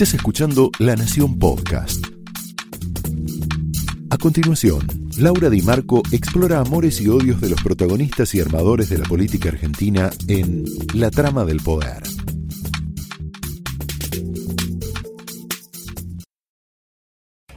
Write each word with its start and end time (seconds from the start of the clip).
Estás 0.00 0.14
escuchando 0.14 0.70
La 0.78 0.96
Nación 0.96 1.38
Podcast. 1.38 2.02
A 4.08 4.16
continuación, 4.16 4.80
Laura 5.18 5.50
Di 5.50 5.60
Marco 5.60 6.00
explora 6.10 6.60
amores 6.60 7.02
y 7.02 7.08
odios 7.10 7.42
de 7.42 7.50
los 7.50 7.62
protagonistas 7.62 8.34
y 8.34 8.40
armadores 8.40 8.88
de 8.88 8.96
la 8.96 9.04
política 9.04 9.50
argentina 9.50 10.08
en 10.26 10.64
La 10.94 11.10
trama 11.10 11.44
del 11.44 11.60
poder. 11.60 12.02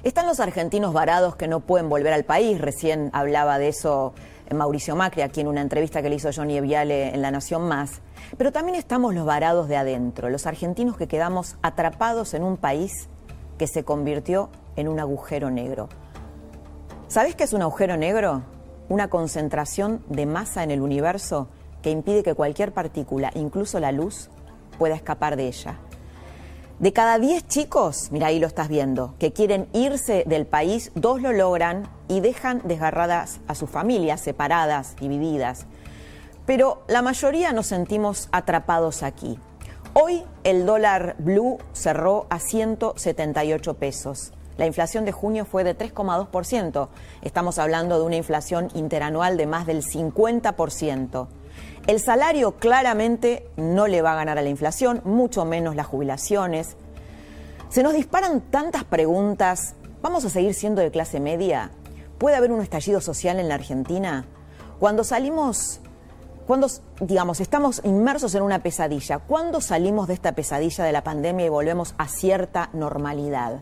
Están 0.03 0.25
los 0.25 0.41
argentinos 0.41 0.91
varados 0.91 1.37
que 1.37 1.47
no 1.47 1.61
pueden 1.61 1.87
volver 1.87 2.11
al 2.11 2.25
país. 2.25 2.59
Recién 2.59 3.09
hablaba 3.13 3.57
de 3.57 3.69
eso 3.69 4.13
Mauricio 4.53 4.97
Macri, 4.97 5.21
aquí 5.21 5.39
en 5.39 5.47
una 5.47 5.61
entrevista 5.61 6.01
que 6.01 6.09
le 6.09 6.15
hizo 6.15 6.29
Johnny 6.35 6.57
Eviale 6.57 7.15
en 7.15 7.21
La 7.21 7.31
Nación 7.31 7.69
Más. 7.69 8.01
Pero 8.37 8.51
también 8.51 8.77
estamos 8.77 9.13
los 9.13 9.25
varados 9.25 9.67
de 9.67 9.77
adentro, 9.77 10.29
los 10.29 10.45
argentinos 10.45 10.97
que 10.97 11.07
quedamos 11.07 11.57
atrapados 11.61 12.33
en 12.33 12.43
un 12.43 12.57
país 12.57 13.09
que 13.57 13.67
se 13.67 13.83
convirtió 13.83 14.49
en 14.75 14.87
un 14.87 14.99
agujero 14.99 15.49
negro. 15.49 15.89
¿Sabés 17.07 17.35
qué 17.35 17.43
es 17.43 17.53
un 17.53 17.61
agujero 17.61 17.97
negro? 17.97 18.41
Una 18.89 19.09
concentración 19.09 20.03
de 20.09 20.25
masa 20.25 20.63
en 20.63 20.71
el 20.71 20.81
universo 20.81 21.47
que 21.81 21.91
impide 21.91 22.23
que 22.23 22.33
cualquier 22.33 22.71
partícula, 22.71 23.31
incluso 23.35 23.79
la 23.79 23.91
luz, 23.91 24.29
pueda 24.79 24.95
escapar 24.95 25.35
de 25.35 25.47
ella. 25.47 25.77
De 26.79 26.91
cada 26.91 27.19
10 27.19 27.47
chicos, 27.47 28.09
mira 28.11 28.27
ahí 28.27 28.39
lo 28.39 28.47
estás 28.47 28.67
viendo, 28.67 29.13
que 29.19 29.31
quieren 29.31 29.67
irse 29.73 30.23
del 30.25 30.47
país, 30.47 30.91
dos 30.95 31.21
lo 31.21 31.31
logran 31.31 31.87
y 32.07 32.19
dejan 32.19 32.61
desgarradas 32.65 33.41
a 33.47 33.55
sus 33.55 33.69
familias, 33.69 34.21
separadas, 34.21 34.95
divididas. 34.95 35.67
Pero 36.45 36.83
la 36.87 37.01
mayoría 37.01 37.53
nos 37.53 37.67
sentimos 37.67 38.27
atrapados 38.31 39.03
aquí. 39.03 39.39
Hoy 39.93 40.23
el 40.43 40.65
dólar 40.65 41.15
blue 41.19 41.59
cerró 41.71 42.25
a 42.29 42.39
178 42.39 43.75
pesos. 43.75 44.33
La 44.57 44.65
inflación 44.65 45.05
de 45.05 45.11
junio 45.11 45.45
fue 45.45 45.63
de 45.63 45.77
3,2%. 45.77 46.89
Estamos 47.21 47.57
hablando 47.59 47.97
de 47.97 48.05
una 48.05 48.15
inflación 48.15 48.69
interanual 48.75 49.37
de 49.37 49.47
más 49.47 49.65
del 49.65 49.83
50%. 49.83 51.27
El 51.87 51.99
salario 51.99 52.53
claramente 52.53 53.47
no 53.55 53.87
le 53.87 54.01
va 54.01 54.13
a 54.13 54.15
ganar 54.15 54.37
a 54.37 54.41
la 54.41 54.49
inflación, 54.49 55.01
mucho 55.05 55.45
menos 55.45 55.75
las 55.75 55.87
jubilaciones. 55.87 56.75
Se 57.69 57.83
nos 57.83 57.93
disparan 57.93 58.41
tantas 58.41 58.83
preguntas. 58.83 59.75
¿Vamos 60.01 60.25
a 60.25 60.29
seguir 60.29 60.53
siendo 60.53 60.81
de 60.81 60.91
clase 60.91 61.19
media? 61.19 61.71
¿Puede 62.17 62.35
haber 62.35 62.51
un 62.51 62.61
estallido 62.61 63.01
social 63.01 63.39
en 63.39 63.49
la 63.49 63.55
Argentina? 63.55 64.25
Cuando 64.79 65.03
salimos, 65.03 65.81
cuando, 66.45 66.67
digamos, 66.99 67.39
estamos 67.39 67.81
inmersos 67.83 68.35
en 68.35 68.43
una 68.43 68.59
pesadilla, 68.59 69.19
¿cuándo 69.19 69.61
salimos 69.61 70.07
de 70.07 70.13
esta 70.13 70.33
pesadilla 70.33 70.83
de 70.83 70.91
la 70.91 71.03
pandemia 71.03 71.45
y 71.45 71.49
volvemos 71.49 71.95
a 71.97 72.07
cierta 72.07 72.69
normalidad? 72.73 73.59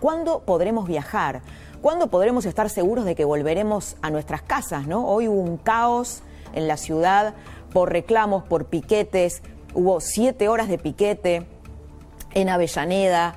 ¿Cuándo 0.00 0.40
podremos 0.40 0.86
viajar? 0.86 1.42
¿Cuándo 1.82 2.08
podremos 2.08 2.44
estar 2.46 2.70
seguros 2.70 3.04
de 3.04 3.14
que 3.14 3.24
volveremos 3.24 3.96
a 4.02 4.10
nuestras 4.10 4.42
casas? 4.42 4.86
¿no? 4.86 5.06
Hoy 5.06 5.28
hubo 5.28 5.40
un 5.40 5.56
caos 5.56 6.22
en 6.52 6.68
la 6.68 6.76
ciudad 6.76 7.34
por 7.72 7.90
reclamos, 7.92 8.44
por 8.44 8.66
piquetes. 8.66 9.42
Hubo 9.74 10.00
siete 10.00 10.48
horas 10.48 10.68
de 10.68 10.78
piquete 10.78 11.46
en 12.32 12.48
Avellaneda 12.48 13.36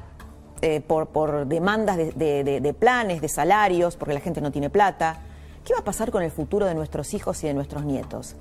eh, 0.62 0.82
por, 0.82 1.48
demandas 1.48 1.98
de, 1.98 2.76
planes, 2.80 3.22
de 3.22 3.28
salarios, 3.28 3.98
porque 3.98 4.14
la 4.14 4.20
gente 4.20 4.40
no 4.40 4.52
tiene 4.52 4.70
plata. 4.70 5.18
¿Qué 5.66 5.74
va 5.74 5.80
a 5.80 5.84
pasar 5.84 6.12
con 6.12 6.24
el 6.24 6.32
futuro 6.32 6.66
de 6.66 6.76
nuestros 6.76 7.14
hijos 7.14 7.44
y 7.44 7.48
de 7.48 7.54
nuestros 7.54 7.86
nietos? 7.86 8.36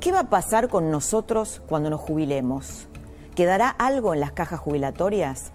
¿Qué 0.00 0.12
va 0.12 0.20
a 0.20 0.30
pasar 0.30 0.68
con 0.68 0.90
nosotros 0.90 1.62
cuando 1.68 1.90
nos 1.90 2.00
jubilemos? 2.00 2.88
¿Quedará 3.34 3.68
algo 3.68 4.14
en 4.14 4.20
las 4.20 4.32
cajas 4.32 4.60
jubilatorias? 4.60 5.52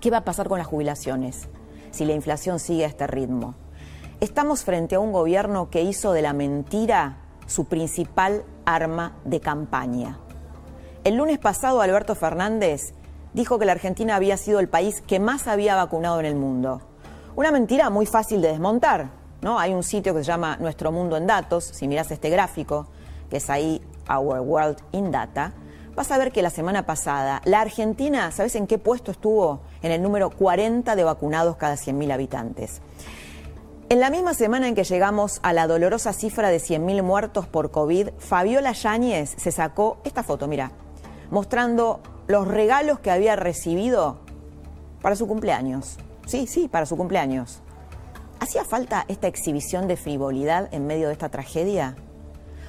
¿Qué 0.00 0.10
va 0.10 0.18
a 0.18 0.24
pasar 0.24 0.48
con 0.48 0.58
las 0.58 0.66
jubilaciones 0.66 1.48
si 1.90 2.04
la 2.04 2.12
inflación 2.12 2.58
sigue 2.58 2.84
a 2.84 2.88
este 2.88 3.06
ritmo? 3.06 3.54
Estamos 4.20 4.64
frente 4.64 4.94
a 4.94 5.00
un 5.00 5.12
gobierno 5.12 5.70
que 5.70 5.82
hizo 5.82 6.12
de 6.12 6.22
la 6.22 6.32
mentira 6.32 7.16
su 7.46 7.64
principal 7.64 8.44
arma 8.66 9.16
de 9.24 9.40
campaña. 9.40 10.18
El 11.04 11.16
lunes 11.16 11.38
pasado 11.38 11.80
Alberto 11.80 12.14
Fernández 12.14 12.92
dijo 13.32 13.58
que 13.58 13.64
la 13.64 13.72
Argentina 13.72 14.16
había 14.16 14.36
sido 14.36 14.60
el 14.60 14.68
país 14.68 15.00
que 15.00 15.18
más 15.18 15.46
había 15.46 15.74
vacunado 15.76 16.20
en 16.20 16.26
el 16.26 16.36
mundo. 16.36 16.82
Una 17.36 17.50
mentira 17.50 17.88
muy 17.88 18.04
fácil 18.04 18.42
de 18.42 18.48
desmontar, 18.48 19.08
¿no? 19.40 19.58
Hay 19.58 19.72
un 19.72 19.82
sitio 19.82 20.12
que 20.14 20.20
se 20.20 20.26
llama 20.26 20.58
Nuestro 20.58 20.92
Mundo 20.92 21.16
en 21.16 21.26
Datos, 21.26 21.64
si 21.64 21.88
miras 21.88 22.10
este 22.10 22.28
gráfico, 22.28 22.88
que 23.30 23.38
es 23.38 23.48
ahí 23.48 23.80
Our 24.08 24.40
World 24.40 24.78
in 24.92 25.10
Data, 25.10 25.54
vas 25.94 26.10
a 26.10 26.18
ver 26.18 26.32
que 26.32 26.42
la 26.42 26.50
semana 26.50 26.84
pasada 26.84 27.40
la 27.44 27.60
Argentina, 27.60 28.30
¿sabes 28.32 28.54
en 28.56 28.66
qué 28.66 28.78
puesto 28.78 29.12
estuvo? 29.12 29.60
En 29.82 29.92
el 29.92 30.02
número 30.02 30.30
40 30.30 30.96
de 30.96 31.04
vacunados 31.04 31.56
cada 31.56 31.76
100.000 31.76 32.12
habitantes. 32.12 32.82
En 33.88 33.98
la 33.98 34.10
misma 34.10 34.34
semana 34.34 34.68
en 34.68 34.74
que 34.74 34.84
llegamos 34.84 35.40
a 35.42 35.52
la 35.52 35.66
dolorosa 35.66 36.12
cifra 36.12 36.50
de 36.50 36.58
100.000 36.58 37.02
muertos 37.02 37.46
por 37.48 37.70
COVID, 37.70 38.10
Fabiola 38.18 38.72
Yáñez 38.72 39.34
se 39.36 39.50
sacó 39.50 39.98
esta 40.04 40.22
foto, 40.22 40.46
mira, 40.46 40.70
mostrando 41.30 42.00
los 42.28 42.46
regalos 42.46 43.00
que 43.00 43.10
había 43.10 43.34
recibido 43.34 44.18
para 45.02 45.16
su 45.16 45.26
cumpleaños. 45.26 45.98
Sí, 46.26 46.46
sí, 46.46 46.68
para 46.68 46.86
su 46.86 46.96
cumpleaños. 46.96 47.62
¿Hacía 48.38 48.64
falta 48.64 49.04
esta 49.08 49.26
exhibición 49.26 49.88
de 49.88 49.96
frivolidad 49.96 50.68
en 50.72 50.86
medio 50.86 51.08
de 51.08 51.12
esta 51.14 51.28
tragedia? 51.28 51.96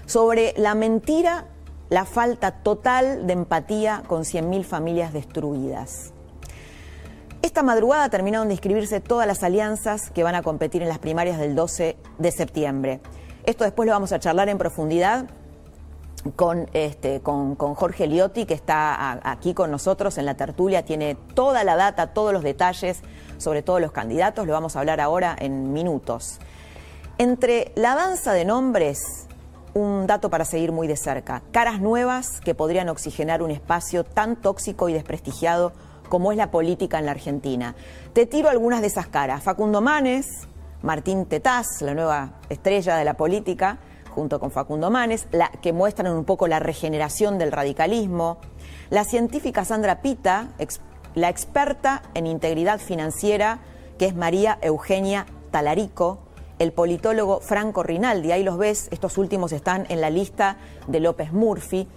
Sobre 0.06 0.54
la 0.58 0.76
mentira, 0.76 1.46
la 1.90 2.06
falta 2.06 2.52
total 2.52 3.28
de 3.28 3.34
empatía 3.34 4.04
con 4.08 4.24
100.000 4.24 4.64
familias 4.64 5.14
destruidas. 5.14 6.14
Esta 7.42 7.64
madrugada 7.64 8.10
terminaron 8.10 8.48
de 8.48 8.54
inscribirse 8.54 9.02
todas 9.02 9.26
las 9.26 9.44
alianzas 9.44 10.12
que 10.12 10.24
van 10.24 10.36
a 10.36 10.44
competir 10.44 10.84
en 10.84 10.90
las 10.90 11.00
primarias 11.00 11.40
del 11.40 11.56
12 11.56 11.98
de 12.20 12.32
septiembre. 12.32 13.02
Esto 13.44 13.64
después 13.64 13.88
lo 13.88 13.94
vamos 13.94 14.12
a 14.12 14.20
charlar 14.20 14.48
en 14.50 14.58
profundidad 14.58 15.26
con, 16.36 16.70
este, 16.74 17.22
con, 17.22 17.56
Jorge 17.56 18.08
Liotti, 18.08 18.46
que 18.46 18.54
está 18.54 19.20
aquí 19.24 19.54
con 19.54 19.72
nosotros 19.72 20.18
en 20.18 20.26
la 20.26 20.36
tertulia, 20.36 20.86
tiene 20.86 21.16
toda 21.34 21.64
la 21.64 21.76
data, 21.76 22.14
todos 22.14 22.32
los 22.32 22.44
detalles 22.44 23.02
sobre 23.38 23.64
todos 23.64 23.82
los 23.82 23.92
candidatos, 23.92 24.46
lo 24.46 24.54
vamos 24.54 24.76
a 24.76 24.80
hablar 24.80 25.02
ahora 25.02 25.36
en 25.40 25.74
minutos. 25.74 26.40
Entre 27.18 27.72
la 27.76 27.96
danza 27.96 28.34
de 28.34 28.46
nombres, 28.46 29.28
un 29.74 30.08
dato 30.08 30.30
para 30.30 30.46
seguir 30.46 30.72
muy 30.72 30.88
de 30.88 30.98
cerca, 30.98 31.42
caras 31.52 31.80
nuevas 31.80 32.42
que 32.42 32.56
podrían 32.56 32.90
oxigenar 32.90 33.42
un 33.42 33.52
espacio 33.52 34.04
tan 34.04 34.36
tóxico 34.36 34.90
y 34.90 34.94
desprestigiado 34.94 35.74
como 36.10 36.32
es 36.32 36.38
la 36.38 36.52
política 36.52 37.00
en 37.00 37.06
la 37.06 37.12
Argentina. 37.12 37.76
Te 38.14 38.26
tiro 38.26 38.50
algunas 38.50 38.82
de 38.82 38.88
esas 38.88 39.08
caras. 39.08 39.44
Facundo 39.44 39.80
Manes, 39.80 40.48
Martín 40.82 41.26
Tetaz, 41.26 41.82
la 41.82 41.94
nueva 41.94 42.34
estrella 42.50 42.98
de 42.98 43.06
la 43.06 43.14
política, 43.14 43.78
junto 44.10 44.40
con 44.40 44.52
Facundo 44.52 44.92
Manes, 44.92 45.28
la, 45.32 45.50
que 45.62 45.72
muestran 45.72 46.14
un 46.14 46.26
poco 46.26 46.48
la 46.48 46.60
regeneración 46.60 47.38
del 47.38 47.54
radicalismo. 47.54 48.40
La 48.90 49.06
científica 49.06 49.64
Sandra 49.64 50.02
Pita, 50.02 50.50
la 51.16 51.30
experta 51.30 52.04
en 52.14 52.28
integridad 52.28 52.80
financiera, 52.80 53.60
que 53.98 54.08
es 54.08 54.16
María 54.16 54.58
Eugenia 54.62 55.26
Talarico, 55.52 56.20
el 56.62 56.74
politólogo 56.74 57.40
Franco 57.40 57.82
Rinaldi, 57.82 58.32
ahí 58.32 58.44
los 58.44 58.56
ves, 58.56 58.88
estos 58.92 59.18
últimos 59.18 59.52
están 59.52 59.88
en 59.90 60.00
la 60.00 60.12
lista 60.12 60.58
de 60.86 61.00
López 61.00 61.34
Murphy. 61.34 61.88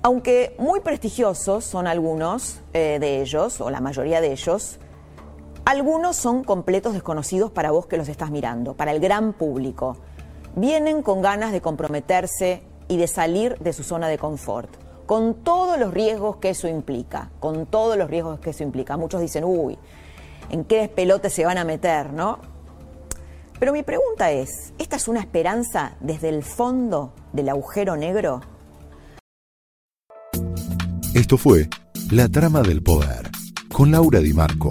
Aunque 0.00 0.54
muy 0.60 0.78
prestigiosos 0.78 1.64
son 1.64 1.88
algunos 1.88 2.60
eh, 2.72 2.98
de 3.00 3.20
ellos, 3.20 3.60
o 3.60 3.68
la 3.68 3.80
mayoría 3.80 4.20
de 4.20 4.30
ellos, 4.30 4.78
algunos 5.64 6.14
son 6.14 6.44
completos 6.44 6.92
desconocidos 6.92 7.50
para 7.50 7.72
vos 7.72 7.86
que 7.86 7.96
los 7.96 8.08
estás 8.08 8.30
mirando, 8.30 8.74
para 8.74 8.92
el 8.92 9.00
gran 9.00 9.32
público. 9.32 9.96
Vienen 10.54 11.02
con 11.02 11.20
ganas 11.20 11.50
de 11.50 11.60
comprometerse 11.60 12.62
y 12.86 12.98
de 12.98 13.08
salir 13.08 13.58
de 13.58 13.72
su 13.72 13.82
zona 13.82 14.06
de 14.06 14.18
confort, 14.18 14.70
con 15.06 15.34
todos 15.34 15.80
los 15.80 15.92
riesgos 15.92 16.36
que 16.36 16.50
eso 16.50 16.68
implica, 16.68 17.32
con 17.40 17.66
todos 17.66 17.96
los 17.96 18.08
riesgos 18.08 18.38
que 18.38 18.50
eso 18.50 18.62
implica. 18.62 18.96
Muchos 18.96 19.20
dicen, 19.20 19.42
uy, 19.42 19.76
¿en 20.50 20.62
qué 20.62 20.76
despelote 20.76 21.28
se 21.28 21.44
van 21.44 21.58
a 21.58 21.64
meter, 21.64 22.12
no? 22.12 22.54
Pero 23.58 23.72
mi 23.72 23.82
pregunta 23.82 24.30
es, 24.30 24.74
¿esta 24.78 24.96
es 24.96 25.08
una 25.08 25.20
esperanza 25.20 25.96
desde 26.00 26.28
el 26.28 26.42
fondo 26.42 27.14
del 27.32 27.48
agujero 27.48 27.96
negro? 27.96 28.42
Esto 31.14 31.38
fue 31.38 31.68
La 32.10 32.28
Trama 32.28 32.60
del 32.60 32.82
Poder 32.82 33.30
con 33.72 33.90
Laura 33.90 34.20
Di 34.20 34.34
Marco, 34.34 34.70